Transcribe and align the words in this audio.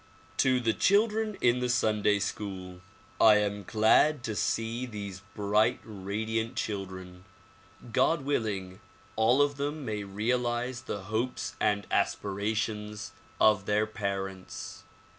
To 0.37 0.59
the 0.59 0.73
children 0.73 1.37
in 1.41 1.59
the 1.59 1.69
Sunday 1.69 2.17
School. 2.17 2.81
1 3.19 3.37
am 3.37 3.63
glad 3.67 4.23
to 4.23 4.35
see 4.35 4.87
these 4.87 5.19
bright, 5.35 5.79
radiant 5.83 6.55
children. 6.55 7.23
God 7.93 8.21
willing, 8.23 8.79
all 9.15 9.43
of 9.43 9.57
them 9.57 9.85
may 9.85 10.03
realize 10.03 10.81
the 10.81 11.03
hopes 11.03 11.53
and 11.59 11.85
aspirations 11.91 13.11
of 13.39 13.67
their 13.67 13.85
parents. 13.85 14.85